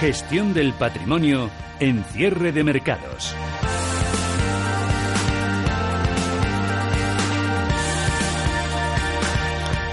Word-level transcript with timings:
Gestión 0.00 0.54
del 0.54 0.72
patrimonio 0.72 1.50
en 1.78 2.02
cierre 2.04 2.52
de 2.52 2.64
mercados. 2.64 3.36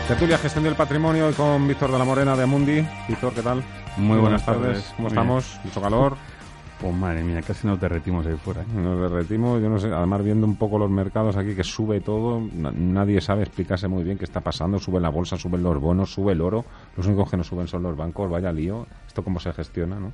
Tertulia, 0.07 0.37
gestión 0.37 0.63
del 0.63 0.75
patrimonio 0.75 1.29
y 1.29 1.33
con 1.33 1.67
Víctor 1.67 1.91
de 1.91 1.97
la 1.97 2.05
Morena 2.05 2.37
de 2.37 2.43
Amundi. 2.43 2.87
Víctor, 3.09 3.33
¿qué 3.33 3.41
tal? 3.41 3.61
Muy 3.97 4.17
buenas, 4.17 4.45
tardes. 4.45 4.93
¿Cómo 4.95 5.09
estamos? 5.09 5.59
Mucho 5.65 5.81
calor. 5.81 6.15
Pues 6.79 6.93
madre 6.93 7.23
mía, 7.23 7.41
casi 7.41 7.65
nos 7.65 7.81
derretimos 7.81 8.25
ahí 8.27 8.35
fuera. 8.35 8.61
¿eh? 8.61 8.65
Nos 8.75 9.09
derretimos, 9.09 9.61
yo 9.61 9.67
no 9.67 9.79
sé, 9.79 9.87
además 9.87 10.23
viendo 10.23 10.45
un 10.45 10.57
poco 10.57 10.77
los 10.77 10.91
mercados 10.91 11.35
aquí 11.35 11.55
que 11.55 11.63
sube 11.63 12.01
todo, 12.01 12.39
nadie 12.53 13.19
sabe 13.19 13.41
explicarse 13.43 13.87
muy 13.87 14.03
bien 14.03 14.17
qué 14.17 14.25
está 14.25 14.41
pasando, 14.41 14.77
sube 14.77 14.99
la 14.99 15.09
bolsa, 15.09 15.37
suben 15.37 15.63
los 15.63 15.79
bonos, 15.81 16.13
sube 16.13 16.33
el 16.33 16.41
oro, 16.41 16.65
los 16.95 17.07
únicos 17.07 17.31
que 17.31 17.37
no 17.37 17.43
suben 17.43 17.67
son 17.67 17.81
los 17.81 17.97
bancos, 17.97 18.29
vaya 18.29 18.51
lío, 18.51 18.85
esto 19.07 19.23
cómo 19.23 19.39
se 19.39 19.51
gestiona, 19.53 19.99
¿no? 19.99 20.11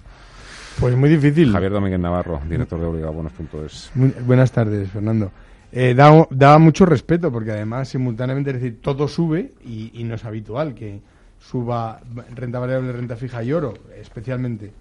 Pues 0.80 0.96
muy 0.96 1.10
difícil. 1.10 1.52
Javier 1.52 1.72
Domínguez 1.72 2.00
Navarro, 2.00 2.42
director 2.50 2.80
de 2.80 2.86
obligabonos.es. 2.86 3.92
Buenas 4.26 4.52
tardes, 4.52 4.90
Fernando. 4.90 5.32
Eh, 5.72 5.96
da, 5.96 6.60
mucho 6.60 6.86
respeto 6.86 7.32
porque 7.32 7.52
además 7.52 7.90
simultáneamente 7.90 8.52
es 8.52 8.56
decir 8.58 8.80
todo 8.82 9.08
sube 9.08 9.52
y, 9.66 10.04
no 10.04 10.16
es 10.16 10.24
habitual 10.24 10.76
que 10.76 11.02
suba 11.40 12.00
renta 12.36 12.60
variable, 12.60 12.92
renta 12.92 13.16
fija 13.16 13.44
y 13.44 13.52
oro, 13.52 13.74
especialmente 14.00 14.72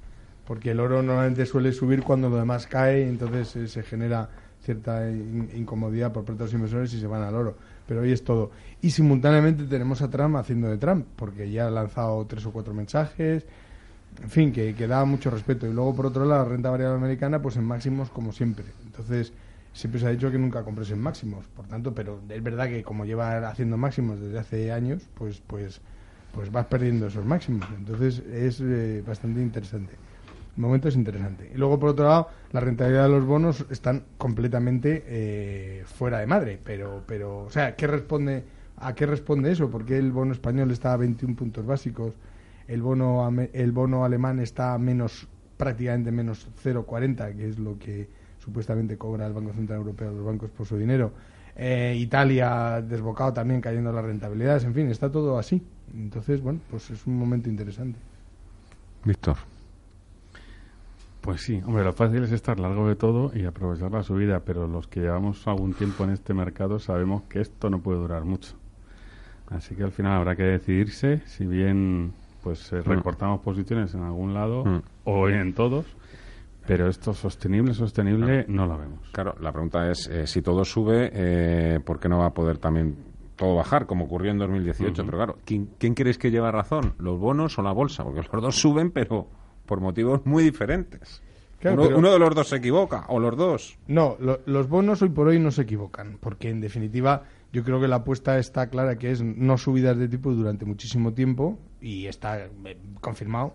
porque 0.52 0.72
el 0.72 0.80
oro 0.80 1.02
normalmente 1.02 1.46
suele 1.46 1.72
subir 1.72 2.02
cuando 2.02 2.28
lo 2.28 2.36
demás 2.36 2.66
cae 2.66 3.06
y 3.06 3.08
entonces 3.08 3.56
eh, 3.56 3.66
se 3.68 3.82
genera 3.82 4.28
cierta 4.62 5.10
incomodidad 5.10 6.12
por 6.12 6.26
parte 6.26 6.40
de 6.40 6.44
los 6.44 6.52
inversores 6.52 6.92
y 6.92 7.00
se 7.00 7.06
van 7.06 7.22
al 7.22 7.34
oro. 7.34 7.56
Pero 7.88 8.02
hoy 8.02 8.12
es 8.12 8.22
todo. 8.22 8.50
Y 8.82 8.90
simultáneamente 8.90 9.64
tenemos 9.64 10.02
a 10.02 10.10
Trump 10.10 10.36
haciendo 10.36 10.68
de 10.68 10.76
Trump, 10.76 11.06
porque 11.16 11.50
ya 11.50 11.68
ha 11.68 11.70
lanzado 11.70 12.26
tres 12.26 12.44
o 12.44 12.52
cuatro 12.52 12.74
mensajes, 12.74 13.46
en 14.22 14.28
fin, 14.28 14.52
que, 14.52 14.74
que 14.74 14.86
da 14.86 15.06
mucho 15.06 15.30
respeto. 15.30 15.66
Y 15.66 15.72
luego, 15.72 15.96
por 15.96 16.04
otro 16.04 16.26
lado, 16.26 16.44
la 16.44 16.50
renta 16.50 16.68
variable 16.68 16.98
americana, 16.98 17.40
pues 17.40 17.56
en 17.56 17.64
máximos 17.64 18.10
como 18.10 18.30
siempre. 18.30 18.66
Entonces, 18.84 19.32
siempre 19.72 20.02
se 20.02 20.06
ha 20.06 20.10
dicho 20.10 20.30
que 20.30 20.36
nunca 20.36 20.62
compres 20.64 20.90
en 20.90 21.00
máximos, 21.00 21.46
por 21.56 21.66
tanto, 21.66 21.94
pero 21.94 22.20
es 22.28 22.42
verdad 22.42 22.68
que 22.68 22.82
como 22.82 23.06
lleva 23.06 23.38
haciendo 23.48 23.78
máximos 23.78 24.20
desde 24.20 24.38
hace 24.38 24.70
años, 24.70 25.08
pues 25.14 25.42
pues 25.46 25.80
pues 26.34 26.52
vas 26.52 26.66
perdiendo 26.66 27.06
esos 27.06 27.24
máximos. 27.24 27.66
Entonces 27.74 28.18
es 28.18 28.60
eh, 28.60 29.02
bastante 29.06 29.40
interesante. 29.40 30.01
El 30.56 30.62
momento 30.62 30.88
es 30.88 30.96
interesante. 30.96 31.50
Y 31.54 31.56
luego, 31.56 31.78
por 31.78 31.90
otro 31.90 32.06
lado, 32.06 32.28
la 32.52 32.60
rentabilidad 32.60 33.04
de 33.04 33.08
los 33.08 33.24
bonos 33.24 33.64
están 33.70 34.04
completamente 34.18 35.02
eh, 35.06 35.82
fuera 35.86 36.18
de 36.18 36.26
madre. 36.26 36.58
Pero, 36.62 37.02
pero, 37.06 37.44
o 37.44 37.50
sea, 37.50 37.74
¿qué 37.74 37.86
responde, 37.86 38.44
¿a 38.76 38.94
qué 38.94 39.06
responde 39.06 39.50
eso? 39.50 39.70
Porque 39.70 39.96
el 39.96 40.12
bono 40.12 40.32
español 40.32 40.70
está 40.70 40.92
a 40.92 40.98
21 40.98 41.36
puntos 41.36 41.64
básicos, 41.64 42.12
el 42.68 42.82
bono, 42.82 43.28
el 43.52 43.72
bono 43.72 44.04
alemán 44.04 44.40
está 44.40 44.74
a 44.74 44.78
menos, 44.78 45.26
prácticamente 45.56 46.12
menos 46.12 46.48
0,40, 46.62 47.34
que 47.34 47.48
es 47.48 47.58
lo 47.58 47.78
que 47.78 48.08
supuestamente 48.38 48.98
cobra 48.98 49.26
el 49.26 49.32
Banco 49.32 49.52
Central 49.54 49.78
Europeo 49.78 50.10
a 50.10 50.12
los 50.12 50.24
bancos 50.24 50.50
por 50.50 50.66
su 50.66 50.76
dinero. 50.76 51.12
Eh, 51.56 51.96
Italia 51.98 52.82
desbocado 52.82 53.32
también 53.32 53.60
cayendo 53.60 53.92
las 53.92 54.04
rentabilidades, 54.04 54.64
en 54.64 54.74
fin, 54.74 54.88
está 54.88 55.10
todo 55.10 55.38
así. 55.38 55.62
Entonces, 55.94 56.42
bueno, 56.42 56.60
pues 56.70 56.90
es 56.90 57.06
un 57.06 57.18
momento 57.18 57.48
interesante. 57.48 57.98
Víctor. 59.04 59.51
Pues 61.22 61.40
sí, 61.40 61.62
hombre, 61.64 61.84
lo 61.84 61.92
fácil 61.92 62.24
es 62.24 62.32
estar 62.32 62.58
largo 62.58 62.88
de 62.88 62.96
todo 62.96 63.30
y 63.32 63.44
aprovechar 63.44 63.92
la 63.92 64.02
subida, 64.02 64.40
pero 64.40 64.66
los 64.66 64.88
que 64.88 65.00
llevamos 65.00 65.46
algún 65.46 65.72
tiempo 65.72 66.02
en 66.04 66.10
este 66.10 66.34
mercado 66.34 66.80
sabemos 66.80 67.22
que 67.22 67.40
esto 67.40 67.70
no 67.70 67.80
puede 67.80 68.00
durar 68.00 68.24
mucho. 68.24 68.54
Así 69.48 69.76
que 69.76 69.84
al 69.84 69.92
final 69.92 70.14
habrá 70.14 70.34
que 70.34 70.42
decidirse 70.42 71.22
si 71.26 71.46
bien 71.46 72.12
pues 72.42 72.72
eh, 72.72 72.80
mm. 72.84 72.88
recortamos 72.88 73.40
posiciones 73.40 73.94
en 73.94 74.02
algún 74.02 74.34
lado 74.34 74.64
mm. 74.64 74.82
o 75.04 75.28
en 75.28 75.54
todos 75.54 75.86
pero 76.66 76.88
esto 76.88 77.12
sostenible, 77.12 77.74
sostenible, 77.74 78.44
no 78.48 78.66
lo 78.66 78.78
vemos. 78.78 79.00
Claro, 79.10 79.34
la 79.40 79.50
pregunta 79.50 79.90
es, 79.90 80.08
eh, 80.08 80.26
si 80.26 80.42
todo 80.42 80.64
sube, 80.64 81.10
eh, 81.12 81.80
¿por 81.84 81.98
qué 81.98 82.08
no 82.08 82.18
va 82.18 82.26
a 82.26 82.34
poder 82.34 82.58
también 82.58 82.96
todo 83.34 83.56
bajar, 83.56 83.86
como 83.86 84.04
ocurrió 84.04 84.30
en 84.30 84.38
2018? 84.38 85.04
Pero 85.04 85.16
claro, 85.16 85.38
¿quién, 85.44 85.70
¿quién 85.78 85.94
creéis 85.94 86.18
que 86.18 86.30
lleva 86.30 86.52
razón? 86.52 86.94
¿Los 86.98 87.18
bonos 87.18 87.58
o 87.58 87.62
la 87.62 87.72
bolsa? 87.72 88.04
Porque 88.04 88.20
los 88.20 88.42
dos 88.42 88.56
suben, 88.56 88.92
pero 88.92 89.26
por 89.66 89.80
motivos 89.80 90.24
muy 90.26 90.42
diferentes. 90.44 91.22
uno, 91.64 92.12
de 92.12 92.18
los 92.18 92.34
dos 92.34 92.48
se 92.48 92.56
equivoca, 92.56 93.04
o 93.08 93.20
los 93.20 93.36
dos. 93.36 93.78
No, 93.86 94.16
los 94.18 94.68
bonos 94.68 95.02
hoy 95.02 95.10
por 95.10 95.28
hoy 95.28 95.38
no 95.38 95.50
se 95.50 95.62
equivocan, 95.62 96.18
porque 96.20 96.50
en 96.50 96.60
definitiva 96.60 97.24
yo 97.52 97.62
creo 97.64 97.80
que 97.80 97.88
la 97.88 97.96
apuesta 97.96 98.38
está 98.38 98.68
clara 98.68 98.96
que 98.96 99.10
es 99.10 99.22
no 99.22 99.58
subidas 99.58 99.98
de 99.98 100.08
tipo 100.08 100.32
durante 100.32 100.64
muchísimo 100.64 101.12
tiempo, 101.12 101.58
y 101.80 102.06
está 102.06 102.46
eh, 102.46 102.76
confirmado 103.00 103.54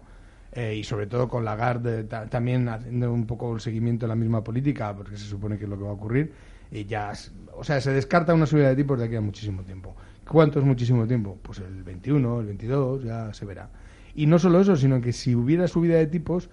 eh, 0.52 0.76
y 0.76 0.84
sobre 0.84 1.08
todo 1.08 1.28
con 1.28 1.46
Lagarde 1.46 2.04
también 2.04 2.68
haciendo 2.70 3.12
un 3.12 3.26
poco 3.26 3.54
el 3.54 3.62
seguimiento 3.62 4.06
de 4.06 4.10
la 4.10 4.16
misma 4.16 4.44
política, 4.44 4.96
porque 4.96 5.18
se 5.18 5.26
supone 5.26 5.58
que 5.58 5.66
es 5.66 5.70
lo 5.70 5.78
que 5.78 5.84
va 5.84 5.90
a 5.90 5.94
ocurrir, 5.94 6.34
y 6.72 6.86
ya, 6.86 7.14
o 7.56 7.64
sea, 7.64 7.80
se 7.82 7.92
descarta 7.92 8.34
una 8.34 8.46
subida 8.46 8.70
de 8.70 8.76
tipos 8.76 8.98
de 9.00 9.06
aquí 9.06 9.16
a 9.16 9.22
muchísimo 9.22 9.64
tiempo. 9.64 9.96
¿Cuánto 10.28 10.60
es 10.60 10.66
muchísimo 10.66 11.08
tiempo? 11.08 11.38
Pues 11.42 11.60
el 11.60 11.84
21, 11.84 12.42
el 12.42 12.46
22, 12.48 13.04
ya 13.04 13.34
se 13.34 13.46
verá. 13.46 13.70
Y 14.18 14.26
no 14.26 14.40
solo 14.40 14.60
eso, 14.60 14.76
sino 14.76 15.00
que 15.00 15.14
si 15.14 15.36
hubiera 15.36 15.68
subida 15.68 15.96
de 15.96 16.08
tipos, 16.08 16.50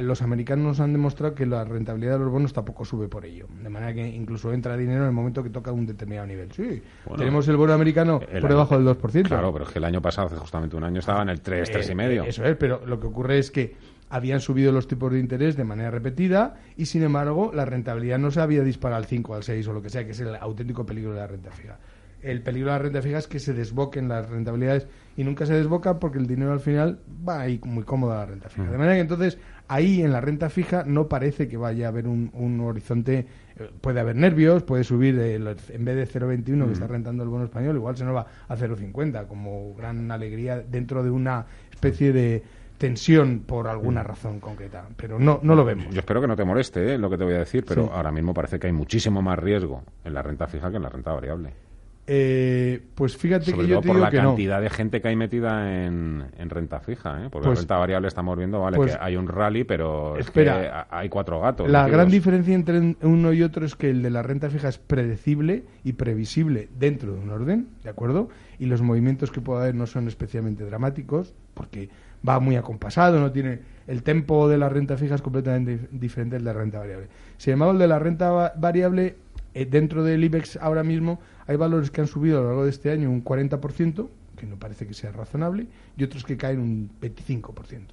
los 0.00 0.22
americanos 0.22 0.64
nos 0.64 0.80
han 0.80 0.94
demostrado 0.94 1.34
que 1.34 1.44
la 1.44 1.62
rentabilidad 1.62 2.14
de 2.14 2.20
los 2.20 2.30
bonos 2.30 2.54
tampoco 2.54 2.86
sube 2.86 3.06
por 3.06 3.26
ello. 3.26 3.46
De 3.62 3.68
manera 3.68 3.92
que 3.92 4.08
incluso 4.08 4.50
entra 4.50 4.78
dinero 4.78 5.02
en 5.02 5.08
el 5.08 5.12
momento 5.12 5.42
que 5.42 5.50
toca 5.50 5.70
un 5.72 5.84
determinado 5.84 6.26
nivel. 6.26 6.50
Sí, 6.52 6.82
tenemos 7.18 7.46
el 7.48 7.58
bono 7.58 7.74
americano 7.74 8.18
por 8.18 8.48
debajo 8.48 8.78
del 8.78 8.96
2%. 8.96 9.28
Claro, 9.28 9.52
pero 9.52 9.66
es 9.66 9.72
que 9.72 9.78
el 9.78 9.84
año 9.84 10.00
pasado, 10.00 10.28
hace 10.28 10.36
justamente 10.36 10.74
un 10.74 10.84
año, 10.84 11.00
estaba 11.00 11.20
en 11.20 11.28
el 11.28 11.42
3, 11.42 11.70
3,5. 11.70 11.92
y 11.92 11.94
medio. 11.94 12.24
eso 12.24 12.42
es, 12.46 12.56
pero 12.56 12.86
lo 12.86 12.98
que 12.98 13.08
ocurre 13.08 13.38
es 13.38 13.50
que 13.50 13.76
habían 14.08 14.40
subido 14.40 14.72
los 14.72 14.88
tipos 14.88 15.12
de 15.12 15.20
interés 15.20 15.54
de 15.54 15.64
manera 15.64 15.90
repetida 15.90 16.56
y, 16.78 16.86
sin 16.86 17.02
embargo, 17.02 17.50
la 17.54 17.66
rentabilidad 17.66 18.18
no 18.18 18.30
se 18.30 18.40
había 18.40 18.62
disparado 18.62 19.02
al 19.02 19.06
5, 19.06 19.34
al 19.34 19.42
6 19.42 19.68
o 19.68 19.74
lo 19.74 19.82
que 19.82 19.90
sea, 19.90 20.06
que 20.06 20.12
es 20.12 20.20
el 20.20 20.34
auténtico 20.34 20.86
peligro 20.86 21.12
de 21.12 21.18
la 21.18 21.26
renta 21.26 21.50
fija. 21.50 21.78
El 22.22 22.40
peligro 22.40 22.70
de 22.70 22.78
la 22.78 22.82
renta 22.82 23.02
fija 23.02 23.18
es 23.18 23.28
que 23.28 23.38
se 23.38 23.52
desboquen 23.52 24.08
las 24.08 24.30
rentabilidades 24.30 24.86
y 25.16 25.24
nunca 25.24 25.46
se 25.46 25.54
desboca 25.54 25.98
porque 25.98 26.18
el 26.18 26.26
dinero 26.26 26.52
al 26.52 26.60
final 26.60 26.98
va 27.26 27.40
ahí 27.40 27.60
muy 27.64 27.84
cómodo 27.84 28.12
a 28.12 28.16
la 28.16 28.26
renta 28.26 28.48
fija. 28.48 28.70
De 28.70 28.76
manera 28.76 28.94
que 28.94 29.00
entonces 29.00 29.38
ahí 29.68 30.02
en 30.02 30.12
la 30.12 30.20
renta 30.20 30.50
fija 30.50 30.84
no 30.86 31.08
parece 31.08 31.48
que 31.48 31.56
vaya 31.56 31.86
a 31.86 31.88
haber 31.88 32.06
un, 32.06 32.60
horizonte. 32.60 33.26
Eh, 33.58 33.70
puede 33.80 34.00
haber 34.00 34.16
nervios, 34.16 34.62
puede 34.62 34.84
subir 34.84 35.18
en 35.18 35.84
vez 35.84 35.96
de 35.96 36.20
0,21 36.20 36.66
que 36.66 36.72
está 36.72 36.86
rentando 36.86 37.22
el 37.22 37.30
bono 37.30 37.44
español, 37.44 37.76
igual 37.76 37.96
se 37.96 38.04
nos 38.04 38.14
va 38.14 38.26
a 38.46 38.56
0,50 38.56 39.26
como 39.26 39.74
gran 39.74 40.10
alegría 40.10 40.58
dentro 40.60 41.02
de 41.02 41.10
una 41.10 41.46
especie 41.70 42.12
de 42.12 42.42
tensión 42.76 43.40
por 43.40 43.68
alguna 43.68 44.02
razón 44.02 44.38
concreta, 44.38 44.86
pero 44.96 45.18
no, 45.18 45.40
no 45.42 45.54
lo 45.54 45.64
vemos. 45.64 45.86
Yo 45.94 46.00
espero 46.00 46.20
que 46.20 46.26
no 46.26 46.36
te 46.36 46.44
moleste 46.44 46.94
¿eh? 46.94 46.98
lo 46.98 47.08
que 47.08 47.16
te 47.16 47.24
voy 47.24 47.34
a 47.34 47.38
decir, 47.38 47.64
pero 47.66 47.90
ahora 47.90 48.12
mismo 48.12 48.34
parece 48.34 48.58
que 48.58 48.66
hay 48.66 48.72
muchísimo 48.74 49.22
más 49.22 49.38
riesgo 49.38 49.82
en 50.04 50.12
la 50.12 50.20
renta 50.20 50.46
fija 50.46 50.70
que 50.70 50.76
en 50.76 50.82
la 50.82 50.90
renta 50.90 51.12
variable. 51.12 51.65
Eh, 52.08 52.82
pues 52.94 53.16
fíjate 53.16 53.52
que 53.52 53.66
yo 53.66 53.80
te 53.80 53.88
por 53.88 53.96
la 53.96 54.10
cantidad 54.10 54.60
de 54.60 54.70
gente 54.70 55.00
que 55.00 55.08
hay 55.08 55.16
metida 55.16 55.84
en, 55.84 56.24
renta 56.48 56.78
fija, 56.78 57.24
¿eh? 57.24 57.28
porque 57.30 57.48
la 57.48 57.50
pues 57.50 57.60
renta 57.60 57.76
variable 57.78 58.06
estamos 58.06 58.38
viendo, 58.38 58.60
vale, 58.60 58.76
pues 58.76 58.92
que 58.96 58.98
hay 59.02 59.16
un 59.16 59.26
rally, 59.26 59.64
pero 59.64 60.16
espera, 60.16 60.86
hay 60.88 61.08
cuatro 61.08 61.40
gatos. 61.40 61.68
La 61.68 61.88
gran 61.88 62.08
diferencia 62.08 62.54
entre 62.54 62.94
uno 63.02 63.32
y 63.32 63.42
otro 63.42 63.66
es 63.66 63.74
que 63.74 63.90
el 63.90 64.02
de 64.02 64.10
la 64.10 64.22
renta 64.22 64.50
fija 64.50 64.68
es 64.68 64.78
predecible 64.78 65.64
y 65.82 65.94
previsible 65.94 66.68
dentro 66.78 67.12
de 67.12 67.18
un 67.18 67.30
orden, 67.30 67.68
¿de 67.82 67.90
acuerdo? 67.90 68.28
Y 68.60 68.66
los 68.66 68.82
movimientos 68.82 69.32
que 69.32 69.40
puede 69.40 69.62
haber 69.62 69.74
no 69.74 69.86
son 69.86 70.06
especialmente 70.06 70.64
dramáticos, 70.64 71.34
porque 71.54 71.88
va 72.26 72.38
muy 72.38 72.54
acompasado, 72.54 73.18
no 73.18 73.32
tiene 73.32 73.60
el 73.86 74.02
tempo 74.02 74.48
de 74.48 74.58
la 74.58 74.68
renta 74.68 74.96
fija 74.96 75.14
es 75.14 75.22
completamente 75.22 75.88
diferente 75.90 76.36
del 76.36 76.44
de 76.44 76.52
la 76.52 76.58
renta 76.58 76.78
variable. 76.78 77.08
Sin 77.36 77.54
embargo, 77.54 77.72
el 77.72 77.78
de 77.78 77.88
la 77.88 77.98
renta 77.98 78.54
variable 78.56 79.16
eh, 79.56 79.64
dentro 79.64 80.04
del 80.04 80.22
IBEX 80.22 80.58
ahora 80.58 80.82
mismo 80.82 81.18
hay 81.46 81.56
valores 81.56 81.90
que 81.90 82.02
han 82.02 82.06
subido 82.06 82.36
a 82.36 82.40
lo 82.42 82.48
largo 82.48 82.64
de 82.64 82.70
este 82.70 82.90
año 82.90 83.10
un 83.10 83.24
40%, 83.24 84.06
que 84.36 84.44
no 84.44 84.56
parece 84.56 84.86
que 84.86 84.92
sea 84.92 85.12
razonable, 85.12 85.66
y 85.96 86.04
otros 86.04 86.24
que 86.24 86.36
caen 86.36 86.60
un 86.60 86.90
25% 87.00 87.86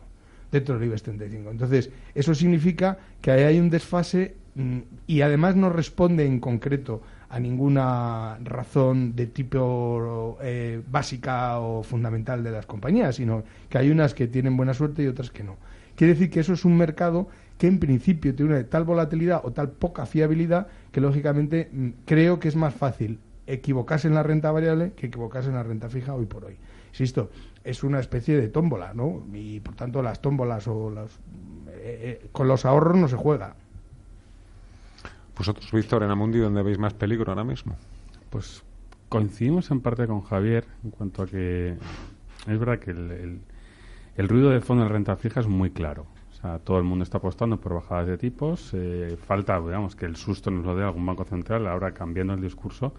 dentro 0.52 0.78
del 0.78 0.90
IBEX 0.90 1.04
35. 1.04 1.52
Entonces, 1.52 1.90
eso 2.14 2.36
significa 2.36 2.98
que 3.22 3.32
ahí 3.32 3.44
hay 3.44 3.60
un 3.62 3.70
desfase 3.70 4.36
mm, 4.56 4.80
y 5.08 5.22
además 5.22 5.56
no 5.56 5.70
responde 5.70 6.26
en 6.26 6.42
concreto 6.42 7.02
a 7.30 7.40
ninguna 7.40 8.38
razón 8.44 9.16
de 9.16 9.28
tipo 9.28 10.38
eh, 10.42 10.82
básica 10.92 11.60
o 11.60 11.82
fundamental 11.82 12.44
de 12.44 12.52
las 12.52 12.66
compañías, 12.66 13.16
sino 13.16 13.46
que 13.70 13.78
hay 13.78 13.90
unas 13.90 14.14
que 14.14 14.28
tienen 14.28 14.58
buena 14.58 14.74
suerte 14.74 15.02
y 15.02 15.08
otras 15.08 15.32
que 15.32 15.46
no. 15.46 15.56
Quiere 15.96 16.14
decir 16.14 16.30
que 16.30 16.42
eso 16.42 16.54
es 16.54 16.66
un 16.66 16.76
mercado 16.76 17.30
que 17.58 17.68
en 17.68 17.80
principio 17.80 18.36
tiene 18.36 18.56
una 18.56 18.64
tal 18.68 18.84
volatilidad 18.84 19.42
o 19.44 19.52
tal 19.52 19.70
poca 19.70 20.06
fiabilidad 20.06 20.68
que 20.92 21.02
lógicamente 21.02 21.70
mm, 21.72 21.90
creo 22.06 22.40
que 22.40 22.48
es 22.48 22.56
más 22.56 22.74
fácil 22.74 23.20
equivocarse 23.46 24.08
en 24.08 24.16
la 24.16 24.24
renta 24.24 24.52
variable 24.52 24.94
que 24.94 25.08
equivocarse 25.08 25.50
en 25.50 25.56
la 25.56 25.64
renta 25.64 25.90
fija 25.90 26.14
hoy 26.14 26.26
por 26.26 26.46
hoy. 26.46 26.58
Insisto, 26.90 27.30
es 27.64 27.84
una 27.84 28.00
especie 28.00 28.40
de 28.40 28.48
tómbola, 28.50 28.94
¿no? 28.94 29.24
Y 29.34 29.60
por 29.60 29.76
tanto 29.76 30.02
las 30.02 30.22
tómbolas 30.22 30.68
o 30.68 30.90
las, 30.90 31.12
eh, 31.70 32.22
eh, 32.22 32.28
con 32.32 32.48
los 32.48 32.66
ahorros 32.66 32.98
no 32.98 33.08
se 33.08 33.16
juega. 33.16 33.56
Vosotros, 35.38 35.72
Víctor, 35.72 36.04
en 36.04 36.12
Amundi, 36.12 36.40
¿dónde 36.40 36.62
veis 36.62 36.78
más 36.78 36.94
peligro 36.94 37.32
ahora 37.32 37.44
mismo? 37.44 37.76
Pues 38.30 38.64
coincidimos 39.10 39.72
en 39.72 39.82
parte 39.82 40.06
con 40.08 40.22
Javier 40.22 40.66
en 40.84 40.92
cuanto 40.92 41.24
a 41.24 41.28
que 41.28 41.78
es 42.48 42.60
verdad 42.60 42.80
que 42.80 42.92
el, 42.92 43.42
el 44.16 44.30
ruido 44.30 44.50
de 44.52 44.62
fondo 44.62 44.84
de 44.84 44.90
renta 44.90 45.16
fija 45.16 45.40
es 45.40 45.48
muy 45.48 45.72
claro 45.72 46.06
todo 46.64 46.78
el 46.78 46.84
mundo 46.84 47.04
está 47.04 47.20
apostando 47.20 47.60
por 47.60 47.74
bajadas 47.74 48.08
de 48.08 48.18
tipos. 48.18 48.72
Eh, 48.74 49.18
falta, 49.18 49.60
digamos, 49.60 49.96
que 49.96 50.06
el 50.06 50.18
susto 50.18 50.52
nos 50.52 50.66
lo 50.66 50.76
dé 50.76 50.84
algún 50.84 51.06
banco 51.06 51.24
central 51.24 51.68
ahora 51.68 51.94
cambiando 51.94 52.34
el 52.34 52.42
discurso, 52.42 52.94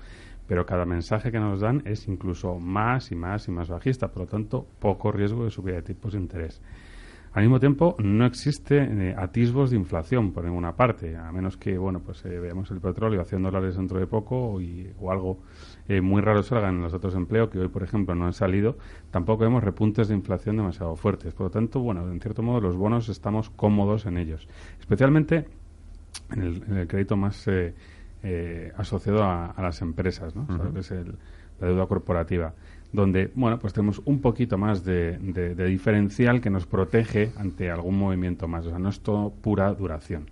pero 0.46 0.64
cada 0.64 0.86
mensaje 0.86 1.30
que 1.30 1.38
nos 1.38 1.60
dan 1.60 1.82
es 1.84 2.08
incluso 2.08 2.58
más 2.58 3.12
y 3.12 3.16
más 3.16 3.46
y 3.48 3.50
más 3.50 3.68
bajista. 3.68 4.08
Por 4.08 4.22
lo 4.22 4.28
tanto, 4.28 4.66
poco 4.78 5.12
riesgo 5.12 5.44
de 5.44 5.50
subida 5.50 5.76
de 5.76 5.82
tipos 5.82 6.14
de 6.14 6.20
interés. 6.20 6.62
Al 7.34 7.42
mismo 7.42 7.58
tiempo, 7.58 7.96
no 7.98 8.26
existe 8.26 8.76
eh, 8.78 9.12
atisbos 9.18 9.70
de 9.72 9.76
inflación 9.76 10.30
por 10.30 10.44
ninguna 10.44 10.76
parte, 10.76 11.16
a 11.16 11.32
menos 11.32 11.56
que, 11.56 11.76
bueno, 11.76 11.98
pues 11.98 12.24
eh, 12.24 12.38
veamos 12.38 12.70
el 12.70 12.80
petróleo 12.80 13.20
a 13.20 13.24
100 13.24 13.42
dólares 13.42 13.76
dentro 13.76 13.98
de 13.98 14.06
poco 14.06 14.60
y, 14.60 14.92
o 15.00 15.10
algo 15.10 15.40
eh, 15.88 16.00
muy 16.00 16.22
raro 16.22 16.44
salgan 16.44 16.76
en 16.76 16.82
los 16.82 16.92
datos 16.92 17.14
de 17.14 17.18
empleo, 17.18 17.50
que 17.50 17.58
hoy, 17.58 17.66
por 17.66 17.82
ejemplo, 17.82 18.14
no 18.14 18.26
han 18.26 18.34
salido. 18.34 18.78
Tampoco 19.10 19.42
vemos 19.42 19.64
repuntes 19.64 20.06
de 20.06 20.14
inflación 20.14 20.58
demasiado 20.58 20.94
fuertes. 20.94 21.34
Por 21.34 21.46
lo 21.46 21.50
tanto, 21.50 21.80
bueno, 21.80 22.08
en 22.08 22.20
cierto 22.20 22.40
modo, 22.44 22.60
los 22.60 22.76
bonos 22.76 23.08
estamos 23.08 23.50
cómodos 23.50 24.06
en 24.06 24.16
ellos. 24.16 24.46
Especialmente 24.78 25.48
en 26.30 26.40
el, 26.40 26.86
crédito 26.86 27.16
más 27.16 27.48
asociado 28.76 29.24
a, 29.24 29.54
las 29.58 29.82
empresas, 29.82 30.36
¿no? 30.36 30.46
es 30.78 30.92
la 31.60 31.66
deuda 31.66 31.86
corporativa 31.86 32.54
donde, 32.94 33.32
bueno, 33.34 33.58
pues 33.58 33.72
tenemos 33.72 34.00
un 34.04 34.20
poquito 34.20 34.56
más 34.56 34.84
de, 34.84 35.18
diferencial 35.68 36.40
que 36.40 36.48
nos 36.48 36.64
protege 36.64 37.32
ante 37.36 37.68
algún 37.68 37.98
movimiento 37.98 38.46
más. 38.46 38.64
O 38.66 38.70
sea, 38.70 38.78
no 38.78 38.88
es 38.88 39.00
todo 39.00 39.30
pura 39.30 39.74
duración. 39.74 40.30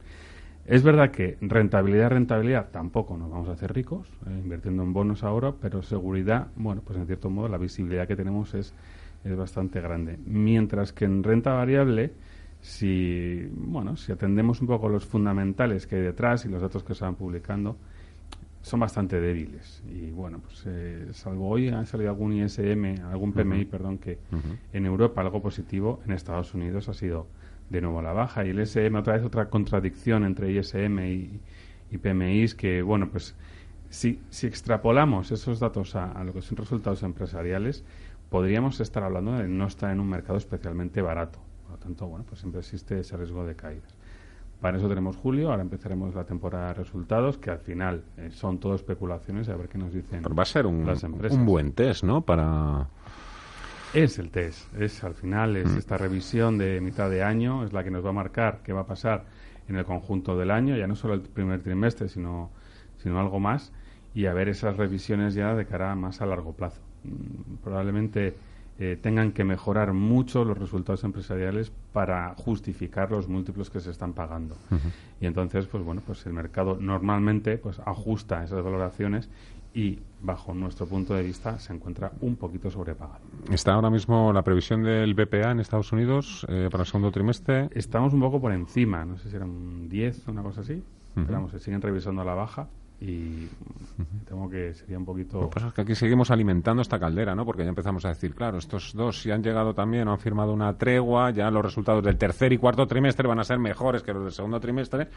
Es 0.64 0.84
verdad 0.84 1.10
que 1.10 1.38
rentabilidad, 1.40 2.10
rentabilidad, 2.10 2.70
tampoco 2.70 3.18
nos 3.18 3.32
vamos 3.32 3.48
a 3.48 3.52
hacer 3.52 3.74
ricos 3.74 4.08
eh, 4.28 4.40
invirtiendo 4.44 4.84
en 4.84 4.92
bonos 4.92 5.24
ahora, 5.24 5.52
pero 5.60 5.82
seguridad, 5.82 6.46
bueno, 6.54 6.82
pues 6.86 6.96
en 7.00 7.06
cierto 7.06 7.30
modo 7.30 7.48
la 7.48 7.58
visibilidad 7.58 8.06
que 8.06 8.14
tenemos 8.14 8.54
es, 8.54 8.72
es 9.24 9.36
bastante 9.36 9.80
grande. 9.80 10.16
Mientras 10.24 10.92
que 10.92 11.04
en 11.04 11.24
renta 11.24 11.54
variable, 11.54 12.12
si, 12.60 13.44
bueno, 13.56 13.96
si 13.96 14.12
atendemos 14.12 14.60
un 14.60 14.68
poco 14.68 14.88
los 14.88 15.04
fundamentales 15.04 15.88
que 15.88 15.96
hay 15.96 16.02
detrás 16.02 16.44
y 16.44 16.48
los 16.48 16.62
datos 16.62 16.84
que 16.84 16.94
se 16.94 17.04
van 17.04 17.16
publicando, 17.16 17.76
son 18.62 18.80
bastante 18.80 19.20
débiles. 19.20 19.82
Y 19.88 20.10
bueno, 20.10 20.40
pues 20.40 20.62
eh, 20.66 21.08
salvo 21.12 21.48
hoy 21.48 21.68
ha 21.68 21.84
salido 21.84 22.10
algún 22.10 22.32
ISM, 22.32 23.04
algún 23.04 23.32
PMI, 23.32 23.64
perdón, 23.66 23.98
que 23.98 24.18
en 24.72 24.86
Europa 24.86 25.20
algo 25.20 25.42
positivo, 25.42 26.00
en 26.06 26.12
Estados 26.12 26.54
Unidos 26.54 26.88
ha 26.88 26.94
sido 26.94 27.26
de 27.68 27.80
nuevo 27.80 27.98
a 27.98 28.02
la 28.02 28.12
baja. 28.12 28.46
Y 28.46 28.50
el 28.50 28.60
ISM, 28.60 28.94
otra 28.96 29.14
vez, 29.14 29.24
otra 29.24 29.50
contradicción 29.50 30.24
entre 30.24 30.52
ISM 30.52 30.98
y, 31.00 31.40
y 31.90 31.98
PMIs 31.98 32.54
que, 32.54 32.82
bueno, 32.82 33.10
pues 33.10 33.34
si, 33.90 34.20
si 34.30 34.46
extrapolamos 34.46 35.32
esos 35.32 35.58
datos 35.58 35.96
a, 35.96 36.12
a, 36.12 36.24
lo 36.24 36.32
que 36.32 36.40
son 36.40 36.56
resultados 36.56 37.02
empresariales, 37.02 37.84
podríamos 38.30 38.80
estar 38.80 39.02
hablando 39.02 39.32
de 39.32 39.48
no 39.48 39.66
estar 39.66 39.90
en 39.90 40.00
un 40.00 40.08
mercado 40.08 40.38
especialmente 40.38 41.02
barato. 41.02 41.40
Por 41.62 41.72
lo 41.72 41.78
tanto, 41.78 42.06
bueno, 42.06 42.24
pues 42.28 42.40
siempre 42.40 42.60
existe 42.60 43.00
ese 43.00 43.16
riesgo 43.16 43.44
de 43.44 43.56
caídas. 43.56 43.94
Para 44.62 44.78
eso 44.78 44.88
tenemos 44.88 45.16
julio, 45.16 45.50
ahora 45.50 45.62
empezaremos 45.62 46.14
la 46.14 46.22
temporada 46.22 46.68
de 46.68 46.74
resultados, 46.74 47.36
que 47.36 47.50
al 47.50 47.58
final 47.58 48.04
eh, 48.16 48.30
son 48.30 48.60
todo 48.60 48.76
especulaciones, 48.76 49.48
a 49.48 49.56
ver 49.56 49.68
qué 49.68 49.76
nos 49.76 49.92
dicen 49.92 50.22
Pero 50.22 50.36
va 50.36 50.44
a 50.44 50.46
ser 50.46 50.66
un, 50.66 50.88
un 51.30 51.44
buen 51.44 51.72
test, 51.72 52.04
¿no? 52.04 52.20
Para... 52.20 52.86
Es 53.92 54.20
el 54.20 54.30
test, 54.30 54.72
es 54.80 55.02
al 55.02 55.14
final 55.14 55.56
es 55.56 55.72
mm. 55.72 55.78
esta 55.78 55.98
revisión 55.98 56.58
de 56.58 56.80
mitad 56.80 57.10
de 57.10 57.24
año, 57.24 57.64
es 57.64 57.72
la 57.72 57.82
que 57.82 57.90
nos 57.90 58.04
va 58.04 58.10
a 58.10 58.12
marcar 58.12 58.60
qué 58.62 58.72
va 58.72 58.82
a 58.82 58.86
pasar 58.86 59.24
en 59.68 59.74
el 59.74 59.84
conjunto 59.84 60.38
del 60.38 60.52
año, 60.52 60.76
ya 60.76 60.86
no 60.86 60.94
solo 60.94 61.14
el 61.14 61.22
primer 61.22 61.60
trimestre, 61.60 62.08
sino, 62.08 62.50
sino 62.98 63.18
algo 63.18 63.40
más, 63.40 63.72
y 64.14 64.26
a 64.26 64.32
ver 64.32 64.48
esas 64.48 64.76
revisiones 64.76 65.34
ya 65.34 65.56
de 65.56 65.66
cara 65.66 65.92
más 65.96 66.20
a 66.20 66.26
largo 66.26 66.52
plazo. 66.52 66.80
Mm, 67.02 67.56
probablemente 67.64 68.36
eh, 68.84 68.96
tengan 69.00 69.30
que 69.30 69.44
mejorar 69.44 69.92
mucho 69.92 70.44
los 70.44 70.58
resultados 70.58 71.04
empresariales 71.04 71.70
para 71.92 72.34
justificar 72.34 73.12
los 73.12 73.28
múltiplos 73.28 73.70
que 73.70 73.78
se 73.78 73.92
están 73.92 74.12
pagando. 74.12 74.56
Y 75.20 75.26
entonces, 75.26 75.68
pues 75.68 75.84
bueno, 75.84 76.02
pues 76.04 76.26
el 76.26 76.32
mercado 76.32 76.76
normalmente 76.80 77.58
pues 77.58 77.78
ajusta 77.86 78.42
esas 78.42 78.60
valoraciones 78.64 79.30
y 79.72 80.00
bajo 80.20 80.52
nuestro 80.52 80.86
punto 80.86 81.14
de 81.14 81.22
vista 81.22 81.60
se 81.60 81.72
encuentra 81.72 82.10
un 82.22 82.34
poquito 82.34 82.72
sobrepagado. 82.72 83.20
¿Está 83.52 83.74
ahora 83.74 83.88
mismo 83.88 84.32
la 84.32 84.42
previsión 84.42 84.82
del 84.82 85.14
BPA 85.14 85.52
en 85.52 85.60
Estados 85.60 85.92
Unidos 85.92 86.44
eh, 86.48 86.66
para 86.68 86.82
el 86.82 86.88
segundo 86.88 87.12
trimestre? 87.12 87.68
Estamos 87.74 88.12
un 88.12 88.18
poco 88.18 88.40
por 88.40 88.50
encima, 88.50 89.04
no 89.04 89.16
sé 89.16 89.30
si 89.30 89.36
eran 89.36 89.88
10 89.88 90.26
o 90.26 90.32
una 90.32 90.42
cosa 90.42 90.62
así, 90.62 90.82
pero 91.14 91.34
vamos, 91.34 91.52
se 91.52 91.60
siguen 91.60 91.82
revisando 91.82 92.22
a 92.22 92.24
la 92.24 92.34
baja 92.34 92.66
y 93.02 93.48
tengo 94.28 94.48
que 94.48 94.74
sería 94.74 94.96
un 94.96 95.04
poquito... 95.04 95.40
Lo 95.40 95.48
que 95.48 95.54
pasa 95.54 95.68
es 95.68 95.74
que 95.74 95.80
aquí 95.80 95.94
seguimos 95.96 96.30
alimentando 96.30 96.82
esta 96.82 97.00
caldera, 97.00 97.34
¿no? 97.34 97.44
Porque 97.44 97.64
ya 97.64 97.68
empezamos 97.68 98.04
a 98.04 98.10
decir, 98.10 98.32
claro, 98.32 98.58
estos 98.58 98.92
dos 98.94 99.20
si 99.20 99.32
han 99.32 99.42
llegado 99.42 99.74
también 99.74 100.06
o 100.06 100.12
han 100.12 100.20
firmado 100.20 100.52
una 100.52 100.78
tregua, 100.78 101.32
ya 101.32 101.50
los 101.50 101.64
resultados 101.64 102.04
del 102.04 102.16
tercer 102.16 102.52
y 102.52 102.58
cuarto 102.58 102.86
trimestre 102.86 103.26
van 103.26 103.40
a 103.40 103.44
ser 103.44 103.58
mejores 103.58 104.04
que 104.04 104.12
los 104.12 104.22
del 104.22 104.32
segundo 104.32 104.60
trimestre. 104.60 105.08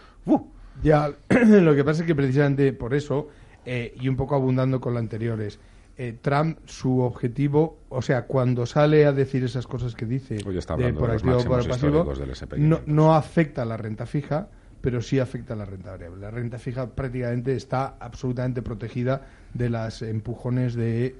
Ya, 0.81 1.13
lo 1.29 1.75
que 1.75 1.83
pasa 1.83 2.01
es 2.01 2.07
que 2.07 2.15
precisamente 2.15 2.73
por 2.73 2.95
eso, 2.95 3.27
eh, 3.65 3.93
y 3.99 4.09
un 4.09 4.15
poco 4.15 4.33
abundando 4.33 4.81
con 4.81 4.93
lo 4.93 4.99
anterior, 4.99 5.39
es... 5.41 5.59
Eh, 5.97 6.17
Trump, 6.21 6.57
su 6.65 6.99
objetivo, 6.99 7.77
o 7.87 8.01
sea, 8.01 8.23
cuando 8.25 8.65
sale 8.65 9.05
a 9.05 9.13
decir 9.13 9.45
esas 9.45 9.65
cosas 9.65 9.95
que 9.95 10.05
dice, 10.05 10.35
de 10.35 10.93
por 10.93 11.09
activo 11.09 11.41
por 11.45 11.65
pasivo, 11.65 12.13
no, 12.57 12.81
no 12.85 13.15
afecta 13.15 13.61
a 13.61 13.65
la 13.65 13.77
renta 13.77 14.05
fija, 14.05 14.49
pero 14.85 15.01
sí 15.01 15.17
afecta 15.17 15.55
a 15.55 15.57
la 15.57 15.65
renta 15.65 15.89
variable. 15.89 16.21
La 16.21 16.29
renta 16.29 16.59
fija 16.59 16.85
prácticamente 16.85 17.55
está 17.55 17.95
absolutamente 17.99 18.61
protegida 18.61 19.23
de 19.51 19.71
las 19.71 20.03
empujones 20.03 20.75
de 20.75 21.15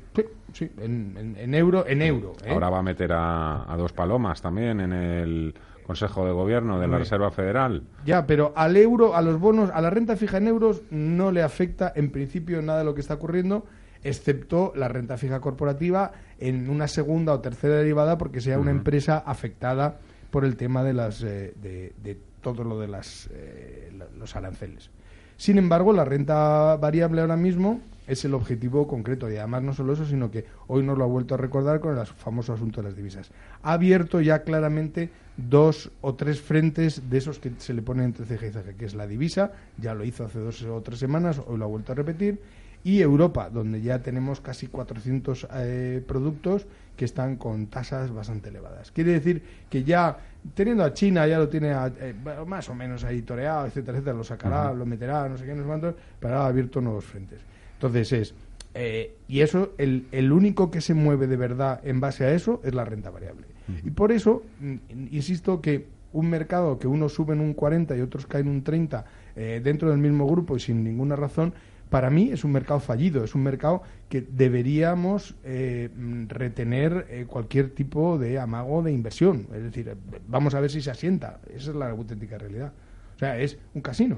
sí, 0.53 0.69
en, 0.77 1.55
euro 1.55 1.83
en 1.87 2.03
euro. 2.03 2.33
¿eh? 2.45 2.51
Ahora 2.51 2.69
va 2.69 2.77
a 2.77 2.83
meter 2.83 3.09
a, 3.11 3.73
dos 3.75 3.91
palomas 3.91 4.39
también 4.39 4.81
en 4.81 4.93
el 4.93 5.55
Consejo 5.83 6.27
de 6.27 6.31
Gobierno 6.31 6.79
de 6.79 6.87
la 6.87 6.99
Reserva 6.99 7.31
Federal. 7.31 7.81
Ya, 8.05 8.27
pero 8.27 8.53
al 8.55 8.77
euro, 8.77 9.15
a 9.15 9.23
los 9.23 9.39
bonos, 9.39 9.71
a 9.73 9.81
la 9.81 9.89
renta 9.89 10.15
fija 10.15 10.37
en 10.37 10.47
euros 10.47 10.83
no 10.91 11.31
le 11.31 11.41
afecta 11.41 11.91
en 11.95 12.11
principio 12.11 12.61
nada 12.61 12.77
de 12.77 12.85
lo 12.85 12.93
que 12.93 13.01
está 13.01 13.15
ocurriendo 13.15 13.65
excepto 14.03 14.73
la 14.75 14.89
renta 14.89 15.17
fija 15.17 15.39
corporativa 15.39 16.11
en 16.37 16.69
una 16.69 16.87
segunda 16.87 17.33
o 17.33 17.39
tercera 17.39 17.77
derivada 17.77 18.19
porque 18.19 18.41
sea 18.41 18.59
una 18.59 18.69
empresa 18.69 19.23
afectada 19.25 19.97
por 20.29 20.45
el 20.45 20.55
tema 20.55 20.83
de 20.83 20.93
las 20.93 21.23
eh, 21.23 21.55
de 21.55 22.19
todo 22.45 22.63
lo 22.63 22.79
de 22.79 22.87
las, 22.87 23.27
eh, 23.33 23.91
los 24.19 24.35
aranceles. 24.35 24.91
Sin 25.35 25.57
embargo, 25.57 25.93
la 25.93 26.05
renta 26.05 26.75
variable 26.75 27.21
ahora 27.21 27.35
mismo 27.35 27.81
es 28.05 28.23
el 28.23 28.35
objetivo 28.35 28.87
concreto 28.87 29.31
y 29.31 29.37
además 29.37 29.63
no 29.63 29.73
solo 29.73 29.93
eso, 29.93 30.05
sino 30.05 30.29
que 30.29 30.45
hoy 30.67 30.83
nos 30.83 30.95
lo 30.95 31.05
ha 31.05 31.07
vuelto 31.07 31.33
a 31.33 31.39
recordar 31.39 31.79
con 31.79 31.97
el 31.97 32.05
famoso 32.05 32.53
asunto 32.53 32.81
de 32.81 32.89
las 32.89 32.95
divisas. 32.95 33.31
Ha 33.63 33.73
abierto 33.73 34.21
ya 34.21 34.43
claramente 34.43 35.09
dos 35.37 35.89
o 36.01 36.13
tres 36.13 36.39
frentes 36.39 37.09
de 37.09 37.17
esos 37.17 37.39
que 37.39 37.51
se 37.57 37.73
le 37.73 37.81
ponen 37.81 38.05
entre 38.05 38.27
ceja 38.27 38.45
y 38.45 38.51
ceja, 38.51 38.73
que 38.73 38.85
es 38.85 38.93
la 38.93 39.07
divisa, 39.07 39.53
ya 39.79 39.95
lo 39.95 40.05
hizo 40.05 40.23
hace 40.23 40.37
dos 40.37 40.61
o 40.61 40.81
tres 40.81 40.99
semanas, 40.99 41.41
hoy 41.47 41.57
lo 41.57 41.65
ha 41.65 41.67
vuelto 41.67 41.93
a 41.93 41.95
repetir, 41.95 42.39
y 42.85 43.01
Europa, 43.01 43.49
donde 43.49 43.81
ya 43.81 43.99
tenemos 44.03 44.41
casi 44.41 44.67
400 44.67 45.47
eh, 45.55 46.03
productos 46.07 46.67
que 46.95 47.05
están 47.05 47.35
con 47.35 47.65
tasas 47.65 48.13
bastante 48.13 48.49
elevadas. 48.49 48.91
Quiere 48.91 49.13
decir 49.13 49.41
que 49.71 49.83
ya 49.83 50.19
teniendo 50.53 50.83
a 50.83 50.93
China, 50.93 51.25
ya 51.25 51.39
lo 51.39 51.49
tiene 51.49 51.71
eh, 51.73 52.13
más 52.45 52.69
o 52.69 52.75
menos 52.75 53.03
ahí 53.03 53.23
toreado, 53.23 53.65
etcétera, 53.65 53.97
etcétera, 53.97 54.15
lo 54.15 54.23
sacará, 54.23 54.71
lo 54.71 54.85
meterá, 54.85 55.27
no 55.27 55.35
sé 55.35 55.45
qué, 55.45 55.55
no 55.55 55.63
sé 55.63 55.67
cuántos, 55.67 55.95
pero 56.19 56.37
ha 56.37 56.45
abierto 56.45 56.79
nuevos 56.79 57.05
frentes. 57.05 57.41
Entonces 57.73 58.11
es, 58.13 58.35
eh, 58.75 59.15
y 59.27 59.39
eso, 59.39 59.71
el, 59.79 60.05
el, 60.11 60.31
único 60.31 60.69
que 60.69 60.79
se 60.79 60.93
mueve 60.93 61.25
de 61.25 61.37
verdad 61.37 61.81
en 61.83 61.99
base 61.99 62.23
a 62.25 62.33
eso 62.33 62.61
es 62.63 62.75
la 62.75 62.85
renta 62.85 63.09
variable. 63.09 63.47
Y 63.83 63.89
por 63.89 64.11
eso, 64.11 64.43
mm, 64.59 64.75
insisto 65.09 65.59
que 65.59 65.87
un 66.13 66.29
mercado 66.29 66.77
que 66.77 66.87
uno 66.87 67.09
sube 67.09 67.33
en 67.33 67.41
un 67.41 67.55
40 67.55 67.97
y 67.97 68.01
otros 68.01 68.27
caen 68.27 68.47
un 68.47 68.63
30 68.63 69.05
eh, 69.35 69.59
dentro 69.63 69.89
del 69.89 69.97
mismo 69.97 70.27
grupo 70.27 70.55
y 70.55 70.59
sin 70.59 70.83
ninguna 70.83 71.15
razón, 71.15 71.53
para 71.89 72.09
mí 72.09 72.31
es 72.31 72.43
un 72.43 72.51
mercado 72.51 72.79
fallido, 72.79 73.23
es 73.23 73.35
un 73.35 73.43
mercado 73.43 73.83
que 74.09 74.21
deberíamos 74.21 75.35
eh, 75.43 75.89
retener 76.27 77.07
eh, 77.09 77.25
cualquier 77.27 77.69
tipo 77.69 78.17
de 78.17 78.39
amago 78.39 78.81
de 78.81 78.91
inversión. 78.91 79.47
Es 79.53 79.63
decir, 79.63 79.89
eh, 79.89 79.95
vamos 80.27 80.55
a 80.55 80.59
ver 80.59 80.71
si 80.71 80.81
se 80.81 80.91
asienta. 80.91 81.39
Esa 81.49 81.71
es 81.71 81.75
la 81.75 81.89
auténtica 81.89 82.37
realidad. 82.37 82.73
O 83.15 83.19
sea, 83.19 83.37
es 83.39 83.57
un 83.73 83.81
casino. 83.81 84.17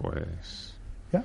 Pues. 0.00 0.76
¿Ya? 1.12 1.24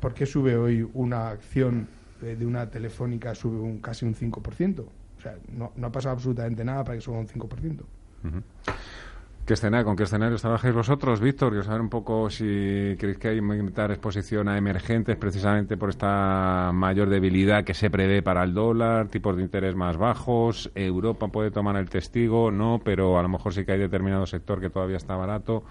¿Por 0.00 0.12
qué 0.14 0.26
sube 0.26 0.56
hoy 0.56 0.86
una 0.94 1.30
acción 1.30 1.86
de 2.20 2.44
una 2.44 2.68
telefónica, 2.68 3.34
sube 3.34 3.60
un, 3.60 3.80
casi 3.80 4.04
un 4.04 4.14
5%? 4.14 4.80
O 4.80 5.22
sea, 5.22 5.36
no, 5.52 5.72
no 5.76 5.86
ha 5.86 5.92
pasado 5.92 6.14
absolutamente 6.14 6.64
nada 6.64 6.82
para 6.84 6.96
que 6.96 7.02
suba 7.02 7.18
un 7.18 7.28
5%. 7.28 7.82
¿Qué 9.50 9.54
escenario, 9.54 9.84
¿Con 9.84 9.96
qué 9.96 10.04
escenarios 10.04 10.42
trabajáis 10.42 10.72
vosotros, 10.72 11.20
Víctor? 11.20 11.48
Quiero 11.48 11.64
saber 11.64 11.80
un 11.80 11.88
poco 11.88 12.30
si 12.30 12.44
creéis 12.96 13.18
que 13.18 13.26
hay 13.26 13.38
aumentar 13.38 13.90
exposición 13.90 14.46
a 14.46 14.56
emergentes 14.56 15.16
precisamente 15.16 15.76
por 15.76 15.90
esta 15.90 16.70
mayor 16.72 17.08
debilidad 17.08 17.64
que 17.64 17.74
se 17.74 17.90
prevé 17.90 18.22
para 18.22 18.44
el 18.44 18.54
dólar, 18.54 19.08
tipos 19.08 19.36
de 19.36 19.42
interés 19.42 19.74
más 19.74 19.96
bajos, 19.96 20.70
Europa 20.76 21.26
puede 21.26 21.50
tomar 21.50 21.74
el 21.74 21.90
testigo, 21.90 22.52
no, 22.52 22.80
pero 22.84 23.18
a 23.18 23.22
lo 23.22 23.28
mejor 23.28 23.52
sí 23.52 23.64
que 23.64 23.72
hay 23.72 23.80
determinado 23.80 24.24
sector 24.24 24.60
que 24.60 24.70
todavía 24.70 24.98
está 24.98 25.16
barato. 25.16 25.64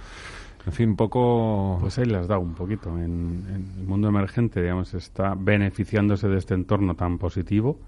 En 0.65 0.73
fin, 0.73 0.89
un 0.89 0.95
poco... 0.97 1.77
Pues 1.79 1.97
ahí 1.99 2.05
las 2.05 2.27
da 2.27 2.37
un 2.37 2.55
poquito. 2.55 2.89
En, 2.97 3.45
en 3.47 3.75
el 3.79 3.87
mundo 3.87 4.09
emergente, 4.09 4.61
digamos, 4.61 4.93
está 4.93 5.35
beneficiándose 5.39 6.27
de 6.27 6.37
este 6.37 6.53
entorno 6.53 6.95
tan 6.95 7.17
positivo 7.17 7.79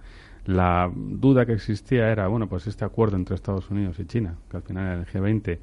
La 0.46 0.92
duda 0.94 1.46
que 1.46 1.54
existía 1.54 2.12
era, 2.12 2.28
bueno, 2.28 2.48
pues 2.48 2.68
este 2.68 2.84
acuerdo 2.84 3.16
entre 3.16 3.36
Estados 3.36 3.70
Unidos 3.70 4.00
y 4.00 4.06
China, 4.06 4.36
que 4.50 4.58
al 4.58 4.64
final 4.64 4.86
era 4.86 4.96
el 4.96 5.06
G20, 5.06 5.60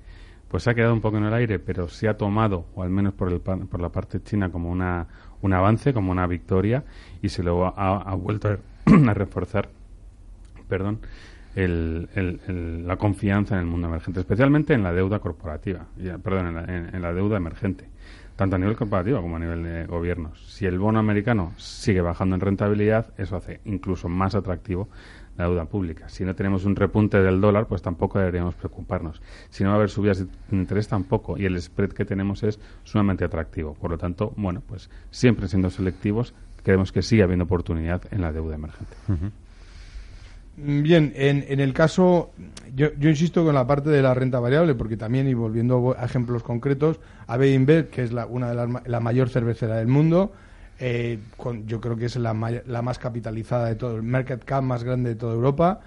pues 0.49 0.63
se 0.63 0.71
ha 0.71 0.75
quedado 0.75 0.95
un 0.95 1.01
poco 1.01 1.19
en 1.19 1.25
el 1.25 1.35
aire, 1.35 1.59
pero 1.59 1.89
se 1.89 2.09
ha 2.09 2.17
tomado, 2.17 2.67
o 2.75 2.83
al 2.83 2.91
menos 2.91 3.13
por, 3.13 3.31
el, 3.31 3.41
por 3.41 3.81
la 3.81 3.91
parte 3.91 4.23
china, 4.23 4.51
como 4.51 4.71
una, 4.71 5.07
un 5.43 5.53
avance, 5.53 5.93
como 5.93 6.11
una 6.11 6.27
victoria, 6.27 6.85
y 7.23 7.29
se 7.29 7.43
lo 7.43 7.67
ha, 7.67 8.15
vuelto 8.15 8.49
a, 9.09 9.15
reforzar 9.15 9.69
perdón, 10.69 11.01
el, 11.55 12.09
la 12.87 12.97
confianza 12.97 13.55
en 13.55 13.61
el 13.61 13.67
mundo 13.67 13.89
emergente, 13.89 14.21
especialmente 14.21 14.75
en 14.75 14.83
la 14.83 14.93
deuda 14.93 15.19
corporativa, 15.19 15.87
perdón, 16.23 16.59
en 16.69 17.03
la, 17.03 17.13
deuda 17.13 17.37
emergente, 17.37 17.89
tanto 18.39 18.55
a 18.55 18.59
nivel 18.61 18.77
corporativo 18.77 19.21
como 19.21 19.35
a 19.35 19.41
nivel 19.41 19.65
de 19.65 19.87
gobiernos. 19.87 20.39
Si 20.47 20.65
el 20.65 20.79
bono 20.79 21.01
americano 21.01 21.55
sigue 21.57 22.01
bajando 22.01 22.37
en 22.37 22.41
rentabilidad, 22.41 23.13
eso 23.19 23.35
hace 23.35 23.61
incluso 23.65 24.09
más 24.09 24.37
atractivo 24.37 24.89
la 25.37 25.47
deuda 25.47 25.65
pública. 25.65 26.09
Si 26.09 26.25
no 26.25 26.37
tenemos 26.37 26.65
un 26.65 26.77
repunte 26.77 27.21
del 27.21 27.41
dólar, 27.41 27.67
pues 27.67 27.83
tampoco 27.83 28.21
deberíamos 28.21 28.55
preocuparnos. 28.55 29.21
Si 29.51 29.65
no 29.65 29.71
va 29.71 29.75
a 29.75 29.79
haber 29.79 29.91
subidas 29.91 30.21
de 30.21 30.57
interés, 30.57 30.87
tampoco. 30.87 31.37
Y 31.37 31.47
el 31.47 31.61
spread 31.61 31.91
que 31.91 32.05
tenemos 32.05 32.45
es 32.45 32.61
sumamente 32.85 33.25
atractivo. 33.25 33.75
Por 33.75 33.91
lo 33.91 33.99
tanto, 33.99 34.33
bueno, 34.37 34.63
pues 34.65 34.89
siempre 35.11 35.49
siendo 35.49 35.69
selectivos, 35.69 36.33
creemos 36.63 36.93
que 36.93 37.03
sigue 37.03 37.25
habiendo 37.25 37.45
oportunidad 37.45 38.03
en 38.13 38.21
la 38.21 38.31
deuda 38.31 38.55
emergente. 38.55 38.95
Bien, 40.61 41.13
en, 41.15 41.45
en, 41.49 41.61
el 41.61 41.73
caso, 41.73 42.31
yo, 42.75 42.89
yo, 42.99 43.09
insisto 43.09 43.45
con 43.45 43.55
la 43.55 43.67
parte 43.67 43.91
de 43.91 44.03
la 44.03 44.13
renta 44.13 44.41
variable, 44.41 44.75
porque 44.75 44.97
también, 44.97 45.29
y 45.29 45.35
volviendo 45.35 45.95
a 45.97 46.05
ejemplos 46.05 46.43
concretos, 46.43 46.99
AB 47.29 47.45
InBev, 47.45 47.91
que 47.91 48.03
es 48.03 48.13
la, 48.13 48.27
una 48.27 48.49
de 48.49 48.55
las 48.57 48.89
la 48.89 48.99
mayor 48.99 49.29
cervecera 49.29 49.77
del 49.77 49.87
mundo, 49.87 50.33
eh, 50.81 51.19
yo 51.67 51.81
creo 51.81 51.97
que 51.97 52.07
es 52.07 52.17
la, 52.17 52.35
la, 52.67 52.83
más 52.83 52.99
capitalizada 52.99 53.67
de 53.67 53.77
todo, 53.77 53.97
el 53.97 54.03
market 54.03 54.45
cap 54.45 54.63
más 54.63 54.83
grande 54.83 55.11
de 55.11 55.15
toda 55.17 55.35
Europa. 55.35 55.81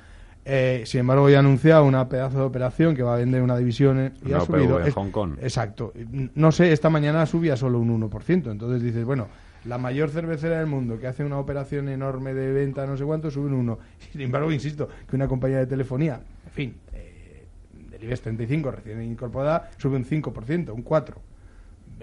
Eh, 0.46 0.84
sin 0.86 1.02
embargo, 1.02 1.30
ya 1.30 1.38
ha 1.38 1.40
anunciado 1.40 1.86
una 1.86 2.08
pedazo 2.08 2.38
de 2.38 2.44
operación 2.44 2.96
que 2.96 3.04
va 3.04 3.16
a 3.16 3.18
vender 3.18 3.42
una 3.42 3.58
división 3.58 4.14
y 4.26 4.32
ha 4.32 4.40
subido. 4.40 4.84
En 4.84 4.92
Hong 4.92 5.12
Kong. 5.12 5.34
Exacto. 5.42 5.94
No 6.36 6.52
sé, 6.52 6.72
esta 6.72 6.90
mañana 6.90 7.26
subía 7.26 7.58
solo 7.58 7.80
un 7.80 8.10
1%. 8.10 8.52
Entonces 8.52 8.82
dices, 8.82 9.06
bueno, 9.06 9.28
la 9.66 9.78
mayor 9.78 10.10
cervecera 10.10 10.58
del 10.58 10.68
mundo 10.68 11.00
que 11.00 11.08
hace 11.08 11.24
una 11.24 11.38
operación 11.40 11.90
enorme 11.90 12.34
de 12.34 12.52
venta, 12.52 12.86
no 12.86 12.98
sé 12.98 13.04
cuánto, 13.04 13.30
sube 13.30 13.48
un 13.48 13.54
1. 13.54 13.80
Sin 14.12 14.22
embargo, 14.22 14.52
insisto, 14.52 14.90
que 15.10 15.16
una 15.16 15.28
compañía 15.28 15.60
de 15.60 15.68
telefonía, 15.68 16.22
en 16.46 16.52
fin, 16.52 16.76
eh, 16.94 17.46
del 17.90 18.04
IBEX 18.04 18.22
35 18.22 18.72
recién 18.72 19.02
incorporada, 19.04 19.70
sube 19.78 19.98
un 19.98 20.06
5%, 20.06 20.74
un 20.74 20.84
4%. 20.84 21.14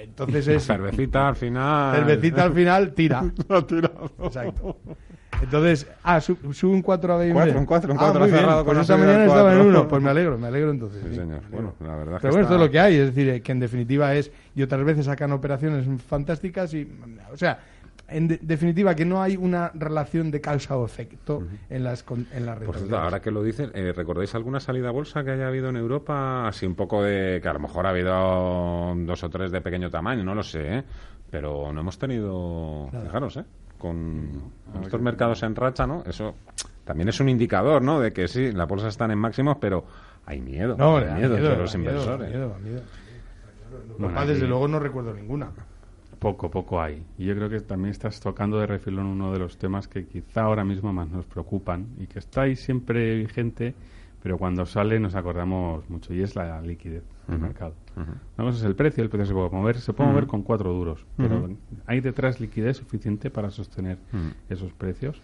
Entonces 0.05 0.49
es. 0.49 0.67
Cervecita 0.67 1.29
al 1.29 1.37
final. 1.37 1.97
Cervecita 1.97 2.45
al 2.45 2.53
final 2.53 2.93
tira. 2.93 3.23
no 3.49 3.65
tira. 3.65 3.91
Exacto. 4.23 4.77
Entonces, 5.41 5.87
ah, 6.03 6.21
sube 6.21 6.73
un 6.73 6.83
4 6.83 7.13
a 7.13 7.17
BMB. 7.19 7.33
4, 7.33 7.59
un 7.59 7.67
4, 7.67 7.93
un 7.93 7.99
4 7.99 8.25
ah, 8.25 8.29
cerrado. 8.29 8.65
Pues 8.65 8.79
esta 8.79 8.97
mañana 8.97 9.25
estaba 9.25 9.53
en 9.53 9.61
1. 9.61 9.89
Pues 9.89 10.03
me 10.03 10.11
alegro, 10.11 10.39
me 10.39 10.49
alegro 10.49 10.71
entonces. 10.71 11.03
Sí, 11.09 11.15
señor. 11.15 11.43
Bueno, 11.51 11.75
la 11.81 11.97
verdad 11.97 12.19
Pero 12.21 12.33
bueno, 12.33 12.45
esto 12.45 12.55
es 12.57 12.61
lo 12.61 12.71
que 12.71 12.81
hay. 12.81 12.97
Es 12.97 13.15
decir, 13.15 13.43
que 13.43 13.53
en 13.53 13.61
definitiva 13.61 14.15
es. 14.15 14.33
Y 14.55 14.63
otras 14.63 14.85
veces 14.85 15.07
sacan 15.07 15.33
operaciones 15.33 15.87
fantásticas 16.03 16.75
y. 16.75 16.89
O 17.33 17.37
sea, 17.37 17.61
en 18.09 18.39
definitiva, 18.41 18.95
que 18.95 19.05
no 19.05 19.21
hay 19.21 19.37
una 19.37 19.71
relación 19.75 20.31
de 20.31 20.41
causa 20.41 20.77
o 20.77 20.87
efecto 20.87 21.43
en 21.69 21.85
las 21.85 22.05
en 22.33 22.47
la 22.47 22.57
Por 22.57 22.77
cierto, 22.77 22.99
ahora 22.99 23.21
que 23.21 23.31
lo 23.31 23.43
dicen, 23.43 23.71
eh, 23.75 23.93
¿recordáis 23.95 24.35
alguna 24.35 24.61
salida 24.61 24.89
a 24.89 24.93
bolsa 24.93 25.23
que 25.25 25.33
haya 25.33 25.47
habido 25.47 25.69
en 25.69 25.77
Europa? 25.77 26.49
Así 26.49 26.65
un 26.65 26.75
poco 26.75 27.03
de... 27.03 27.41
que 27.43 27.49
a 27.49 27.53
lo 27.53 27.61
mejor 27.61 27.87
ha 27.87 27.91
habido 27.91 28.95
dos 28.97 29.23
o 29.25 29.29
tres 29.29 29.51
de 29.51 29.61
pequeño 29.61 29.91
tamaño, 29.91 30.25
no 30.25 30.35
lo 30.35 30.43
sé, 30.43 30.79
¿eh? 30.79 30.85
Pero 31.31 31.71
no 31.73 31.81
hemos 31.81 31.99
tenido... 31.99 32.89
Fijaros, 32.91 33.37
¿eh? 33.37 33.45
Con 33.77 34.53
estos 34.83 35.01
mercados 35.01 35.43
en 35.43 35.55
racha, 35.55 35.87
¿no? 35.87 36.03
Eso 36.07 36.35
también 36.85 37.11
es 37.11 37.21
un 37.21 37.29
indicador, 37.29 37.83
¿no? 37.83 38.01
De 38.01 38.13
que 38.13 38.27
sí, 38.27 38.53
las 38.53 38.67
bolsas 38.67 38.89
están 38.89 39.11
en 39.11 39.19
máximos, 39.19 39.59
pero 39.61 39.85
hay 40.25 40.41
miedo. 40.41 40.77
No, 40.79 40.97
hay 40.97 41.13
miedo, 41.13 41.35
de 41.35 41.57
los 41.57 41.75
inversores. 41.75 42.29
Miedo, 42.31 42.57
miedo. 42.63 44.27
desde 44.27 44.47
luego, 44.47 44.67
no 44.67 44.79
recuerdo 44.79 45.13
ninguna. 45.13 45.51
Poco, 46.19 46.51
poco 46.51 46.81
hay. 46.81 47.03
Y 47.17 47.27
yo 47.27 47.35
creo 47.35 47.49
que 47.49 47.61
también 47.61 47.91
estás 47.91 48.21
tocando 48.21 48.59
de 48.59 48.67
refilón 48.67 49.07
uno 49.07 49.33
de 49.33 49.39
los 49.39 49.57
temas 49.57 49.87
que 49.87 50.07
quizá 50.07 50.43
ahora 50.43 50.65
mismo 50.65 50.93
más 50.93 51.09
nos 51.09 51.25
preocupan 51.27 51.87
y 51.99 52.07
que 52.07 52.19
está 52.19 52.43
ahí 52.43 52.57
siempre 52.57 53.17
vigente, 53.17 53.75
pero 54.23 54.37
cuando 54.37 54.67
sale 54.67 54.99
nos 54.99 55.15
acordamos 55.15 55.89
mucho, 55.89 56.13
y 56.13 56.23
es 56.23 56.35
la 56.35 56.61
liquidez 56.61 57.05
del 57.29 57.39
mercado. 57.39 57.75
Una 58.37 58.49
cosa 58.49 58.59
es 58.59 58.65
el 58.65 58.75
precio, 58.75 59.03
el 59.03 59.11
precio 59.11 59.27
se 59.27 59.35
puede 59.35 59.51
mover, 59.51 59.79
se 59.79 59.93
puede 59.93 60.11
mover 60.11 60.27
con 60.27 60.43
cuatro 60.43 60.73
duros, 60.73 61.05
pero 61.17 61.49
hay 61.87 62.01
detrás 62.01 62.41
liquidez 62.41 62.79
suficiente 62.79 63.31
para 63.31 63.51
sostener 63.51 63.99
esos 64.49 64.73
precios. 64.73 65.21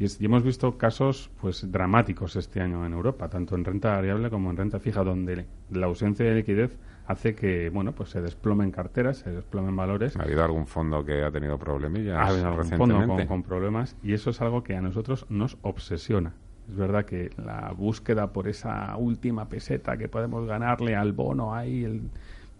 Y, 0.00 0.06
y, 0.06 0.24
hemos 0.24 0.42
visto 0.42 0.76
casos 0.76 1.30
pues 1.40 1.70
dramáticos 1.70 2.34
este 2.34 2.60
año 2.60 2.84
en 2.84 2.92
Europa, 2.92 3.28
tanto 3.28 3.54
en 3.54 3.64
renta 3.64 3.90
variable 3.90 4.30
como 4.30 4.50
en 4.50 4.56
renta 4.56 4.80
fija, 4.80 5.04
donde 5.04 5.46
la 5.70 5.86
ausencia 5.86 6.26
de 6.26 6.34
liquidez 6.34 6.76
hace 7.10 7.34
que 7.34 7.70
bueno 7.70 7.92
pues 7.92 8.10
se 8.10 8.20
desplomen 8.20 8.70
carteras, 8.70 9.18
se 9.18 9.30
desplomen 9.30 9.74
valores. 9.74 10.16
¿Ha 10.16 10.22
habido 10.22 10.44
algún 10.44 10.66
fondo 10.66 11.04
que 11.04 11.22
ha 11.22 11.30
tenido 11.30 11.58
problemillas 11.58 12.16
ha 12.16 12.28
habido 12.28 12.48
algún 12.48 12.64
fondo 12.64 13.26
con, 13.26 13.42
problemas 13.42 13.96
y 14.02 14.12
eso 14.12 14.30
es 14.30 14.40
algo 14.40 14.62
que 14.62 14.76
a 14.76 14.80
nosotros 14.80 15.26
nos 15.28 15.58
obsesiona. 15.62 16.34
Es 16.68 16.76
verdad 16.76 17.04
que 17.04 17.30
la 17.36 17.72
búsqueda 17.76 18.32
por 18.32 18.46
esa 18.46 18.96
última 18.96 19.48
peseta 19.48 19.96
que 19.96 20.08
podemos 20.08 20.46
ganarle 20.46 20.94
al 20.94 21.12
bono 21.12 21.52
ahí, 21.52 21.82
el 21.82 22.02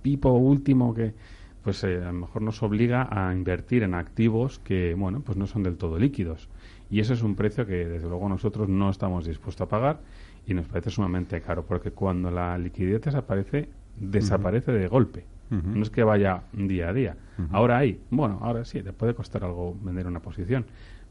pipo 0.03 0.31
último 0.33 0.93
que 0.95 1.15
pues 1.63 1.85
eh, 1.85 1.99
a 2.03 2.07
lo 2.07 2.15
mejor 2.15 2.43
nos 2.43 2.61
obliga 2.63 3.09
a 3.09 3.33
invertir 3.33 3.85
en 3.85 3.95
activos 3.95 4.59
que 4.59 4.95
bueno 4.95 5.21
pues 5.21 5.39
no 5.39 5.47
son 5.47 5.63
del 5.63 5.77
todo 5.77 5.97
líquidos 5.97 6.49
y 6.91 7.01
eso 7.01 7.15
es 7.15 7.23
un 7.23 7.37
precio 7.37 7.67
que 7.67 7.87
desde 7.87 8.09
luego 8.09 8.29
nosotros 8.29 8.69
no 8.69 8.91
estamos 8.91 9.25
dispuestos 9.27 9.67
a 9.67 9.69
pagar 9.69 10.01
y 10.47 10.55
nos 10.55 10.67
parece 10.67 10.91
sumamente 10.91 11.41
caro 11.41 11.65
porque 11.65 11.93
cuando 11.93 12.31
la 12.31 12.59
liquidez 12.59 13.01
desaparece 13.03 13.69
desaparece 14.01 14.73
de 14.73 14.89
golpe. 14.89 15.25
No 15.51 15.83
es 15.83 15.91
que 15.91 16.05
vaya 16.05 16.45
día 16.53 16.91
a 16.91 16.93
día. 16.93 17.17
Ahora 17.51 17.79
hay, 17.79 18.01
bueno, 18.11 18.39
ahora 18.41 18.65
sí, 18.65 18.83
te 18.83 18.93
puede 18.93 19.15
costar 19.15 19.45
algo 19.45 19.77
vender 19.83 20.07
una 20.07 20.21
posición, 20.21 20.65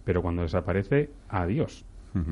pero 0.05 0.21
cuando 0.21 0.43
desaparece, 0.43 1.09
adiós. 1.27 1.85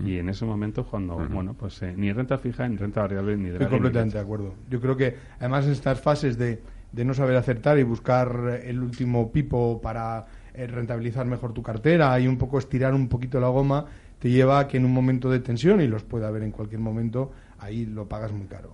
Y 0.05 0.17
en 0.17 0.29
ese 0.29 0.45
momento 0.45 0.85
cuando, 0.85 1.17
bueno, 1.29 1.53
pues 1.53 1.81
eh, 1.83 1.93
ni 1.95 2.11
renta 2.11 2.37
fija, 2.37 2.67
ni 2.67 2.77
renta 2.77 3.01
variable, 3.01 3.37
ni 3.37 3.49
de 3.49 3.53
Estoy 3.53 3.67
completamente 3.67 4.17
de 4.17 4.23
acuerdo. 4.23 4.55
Yo 4.69 4.81
creo 4.81 4.97
que 4.97 5.15
además 5.39 5.65
en 5.65 5.73
estas 5.73 6.01
fases 6.01 6.37
de, 6.37 6.61
de 6.91 7.05
no 7.05 7.13
saber 7.13 7.35
acertar 7.35 7.77
y 7.77 7.83
buscar 7.83 8.61
el 8.63 8.81
último 8.81 9.31
pipo 9.31 9.79
para 9.81 10.25
rentabilizar 10.65 11.25
mejor 11.25 11.53
tu 11.53 11.61
cartera 11.61 12.19
y 12.19 12.27
un 12.27 12.37
poco 12.37 12.57
estirar 12.57 12.93
un 12.93 13.07
poquito 13.07 13.39
la 13.39 13.49
goma, 13.49 13.85
te 14.19 14.29
lleva 14.29 14.59
a 14.59 14.67
que 14.67 14.77
en 14.77 14.85
un 14.85 14.93
momento 14.93 15.29
de 15.29 15.39
tensión, 15.39 15.81
y 15.81 15.87
los 15.87 16.03
puede 16.03 16.25
haber 16.25 16.43
en 16.43 16.51
cualquier 16.51 16.81
momento, 16.81 17.31
ahí 17.59 17.85
lo 17.85 18.07
pagas 18.07 18.31
muy 18.31 18.47
caro. 18.47 18.71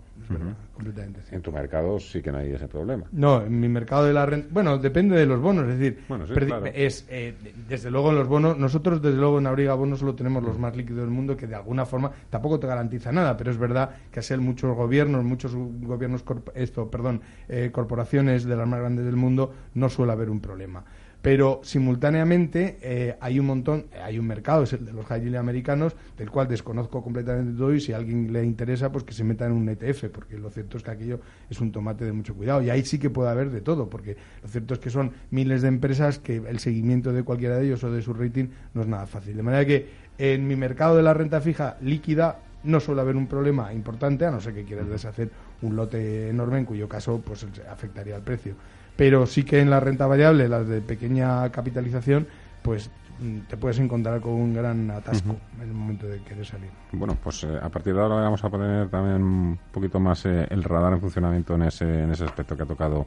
completamente. 0.74 1.22
En 1.32 1.42
tu 1.42 1.52
mercado 1.52 2.00
sí 2.00 2.22
que 2.22 2.32
no 2.32 2.38
hay 2.38 2.52
ese 2.52 2.68
problema. 2.68 3.06
No, 3.12 3.44
en 3.44 3.60
mi 3.60 3.68
mercado 3.68 4.06
de 4.06 4.14
la 4.14 4.26
renta. 4.26 4.48
Bueno, 4.52 4.78
depende 4.78 5.18
de 5.18 5.26
los 5.26 5.42
bonos. 5.42 5.68
Es 5.68 5.78
decir, 5.78 6.00
bueno, 6.08 6.26
es 6.74 7.06
eh, 7.10 7.36
desde 7.68 7.92
luego 7.92 8.12
en 8.12 8.16
los 8.16 8.28
bonos. 8.28 8.58
Nosotros, 8.58 9.02
desde 9.02 9.18
luego, 9.18 9.40
en 9.40 9.48
Abriga 9.48 9.74
Bonos 9.74 10.00
solo 10.00 10.16
tenemos 10.16 10.42
los 10.44 10.58
más 10.58 10.78
líquidos 10.78 11.02
del 11.02 11.10
mundo 11.10 11.36
que 11.36 11.48
de 11.48 11.56
alguna 11.56 11.86
forma 11.86 12.12
tampoco 12.30 12.60
te 12.60 12.68
garantiza 12.68 13.12
nada. 13.12 13.36
Pero 13.36 13.52
es 13.52 13.58
verdad 13.58 13.90
que 14.12 14.22
ser 14.22 14.40
muchos 14.40 14.76
gobiernos, 14.76 15.24
muchos 15.24 15.54
gobiernos, 15.56 16.24
esto, 16.56 16.90
perdón, 16.90 17.22
eh, 17.50 17.70
corporaciones 17.72 18.46
de 18.46 18.56
las 18.56 18.68
más 18.68 18.80
grandes 18.80 19.06
del 19.06 19.18
mundo, 19.18 19.54
no 19.74 19.90
suele 19.90 20.14
haber 20.14 20.30
un 20.30 20.40
problema 20.40 20.86
pero 21.24 21.62
simultáneamente 21.64 22.80
eh, 22.82 23.16
hay 23.22 23.40
un 23.40 23.46
montón, 23.46 23.86
hay 24.04 24.20
un 24.20 24.28
mercado, 24.28 24.64
es 24.64 24.74
el 24.74 24.86
de 24.86 24.92
los 24.92 25.06
high 25.06 25.34
americanos, 25.38 25.96
del 26.18 26.30
cual 26.30 26.50
desconozco 26.50 27.02
completamente 27.02 27.58
todo 27.58 27.74
y 27.74 27.80
si 27.80 27.94
a 27.94 27.98
alguien 27.98 28.34
le 28.34 28.44
interesa, 28.44 28.92
pues 28.92 29.06
que 29.06 29.14
se 29.14 29.24
meta 29.24 29.46
en 29.46 29.54
un 29.54 29.70
ETF, 29.70 30.10
porque 30.10 30.38
lo 30.38 30.50
cierto 30.50 30.76
es 30.76 30.84
que 30.84 30.92
aquello 30.92 31.22
es 31.50 31.62
un 31.62 31.72
tomate 31.72 32.04
de 32.04 32.12
mucho 32.12 32.36
cuidado 32.36 32.62
y 32.62 32.70
ahí 32.70 32.84
sí 32.84 33.00
que 33.00 33.10
puede 33.10 33.30
haber 33.30 33.52
de 33.52 33.62
todo, 33.62 33.90
porque 33.90 34.18
lo 34.42 34.50
cierto 34.50 34.74
es 34.74 34.82
que 34.82 34.90
son 34.90 35.14
miles 35.32 35.62
de 35.62 35.70
empresas 35.70 36.20
que 36.20 36.36
el 36.36 36.60
seguimiento 36.60 37.14
de 37.14 37.24
cualquiera 37.24 37.58
de 37.58 37.68
ellos 37.68 37.82
o 37.86 37.92
de 37.92 38.02
su 38.02 38.14
rating 38.14 38.50
no 38.74 38.82
es 38.82 38.88
nada 38.90 39.08
fácil. 39.08 39.38
De 39.38 39.44
manera 39.44 39.66
que 39.66 39.88
en 40.18 40.46
mi 40.46 40.58
mercado 40.58 40.98
de 40.98 41.04
la 41.04 41.14
renta 41.14 41.40
fija 41.40 41.78
líquida 41.80 42.40
no 42.66 42.82
suele 42.82 43.00
haber 43.00 43.16
un 43.16 43.28
problema 43.28 43.74
importante, 43.74 44.26
a 44.26 44.32
no 44.32 44.42
ser 44.42 44.54
que 44.54 44.66
quieras 44.66 44.90
deshacer 44.90 45.30
un 45.62 45.78
lote 45.78 46.28
enorme, 46.28 46.58
en 46.58 46.66
cuyo 46.66 46.90
caso 46.90 47.22
pues 47.24 47.48
afectaría 47.72 48.18
al 48.18 48.24
precio 48.24 48.56
pero 48.96 49.26
sí 49.26 49.44
que 49.44 49.60
en 49.60 49.70
la 49.70 49.80
renta 49.80 50.08
variable, 50.08 50.48
las 50.48 50.68
de 50.68 50.82
pequeña 50.82 51.50
capitalización, 51.52 52.28
pues 52.62 52.90
mm, 53.20 53.40
te 53.50 53.58
puedes 53.58 53.80
encontrar 53.80 54.22
con 54.22 54.34
un 54.34 54.54
gran 54.54 54.90
atasco 54.92 55.36
en 55.56 55.70
el 55.70 55.74
momento 55.74 56.08
de 56.08 56.22
querer 56.22 56.46
salir. 56.46 56.70
Bueno, 56.92 57.18
pues 57.22 57.44
eh, 57.44 57.60
a 57.62 57.70
partir 57.70 57.94
de 57.94 58.02
ahora 58.02 58.16
vamos 58.16 58.44
a 58.44 58.50
poner 58.50 58.90
también 58.90 59.24
un 59.24 59.60
poquito 59.72 60.00
más 60.00 60.26
eh, 60.26 60.48
el 60.50 60.64
radar 60.64 60.94
en 60.94 61.02
funcionamiento 61.02 61.56
en 61.56 61.64
ese, 61.64 62.04
en 62.04 62.12
ese 62.12 62.26
aspecto 62.26 62.56
que 62.56 62.64
ha 62.64 62.68
tocado 62.68 63.06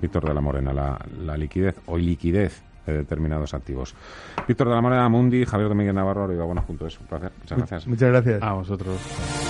Víctor 0.00 0.26
de 0.26 0.34
la 0.34 0.40
Morena, 0.40 0.72
la, 0.72 0.98
la 1.24 1.36
liquidez 1.36 1.76
o 1.86 1.96
liquidez 1.96 2.62
de 2.86 2.98
determinados 2.98 3.52
activos. 3.52 3.94
Víctor 4.46 4.68
de 4.68 4.74
la 4.74 4.80
Morena, 4.80 5.08
Mundi, 5.08 5.44
Javier 5.44 5.68
Domínguez 5.68 5.94
Navarro, 5.94 6.32
y 6.32 6.36
bueno, 6.36 6.62
junto 6.62 6.84
a 6.84 6.88
eso. 6.88 7.00
Un 7.00 7.06
placer. 7.08 7.32
Muchas 7.40 7.58
gracias. 7.58 7.86
Muchas 7.86 8.08
gracias. 8.10 8.42
A 8.42 8.52
vosotros. 8.52 9.45